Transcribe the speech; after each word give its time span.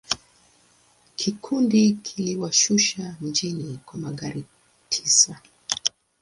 Kikundi 1.15 1.91
kiliwashusha 1.95 3.15
mjini 3.21 3.79
kwa 3.85 3.99
magari 3.99 4.43
tisa. 4.89 5.41